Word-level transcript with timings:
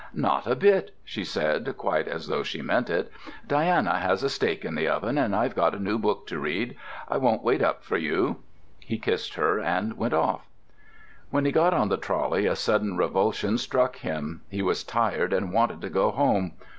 "Not 0.15 0.47
a 0.47 0.55
bit," 0.55 0.95
she 1.03 1.23
said, 1.23 1.75
quite 1.77 2.07
as 2.07 2.25
though 2.25 2.41
she 2.41 2.63
meant 2.63 2.89
it. 2.89 3.11
"Diana 3.47 3.99
has 3.99 4.23
a 4.23 4.31
steak 4.31 4.65
in 4.65 4.73
the 4.73 4.87
oven, 4.87 5.15
and 5.15 5.35
I've 5.35 5.53
got 5.53 5.75
a 5.75 5.79
new 5.79 5.99
book 5.99 6.25
to 6.29 6.39
read. 6.39 6.75
I 7.07 7.17
won't 7.17 7.43
wait 7.43 7.61
up 7.61 7.83
for 7.83 7.97
you." 7.97 8.37
He 8.79 8.97
kissed 8.97 9.35
her 9.35 9.59
and 9.59 9.95
went 9.99 10.15
off. 10.15 10.47
When 11.29 11.45
he 11.45 11.51
got 11.51 11.75
on 11.75 11.89
the 11.89 11.97
trolley 11.97 12.47
a 12.47 12.55
sudden 12.55 12.97
revulsion 12.97 13.59
struck 13.59 13.97
him. 13.97 14.41
He 14.49 14.63
was 14.63 14.83
tired 14.83 15.33
and 15.33 15.53
wanted 15.53 15.81
to 15.81 15.89
go 15.91 16.09
home. 16.09 16.53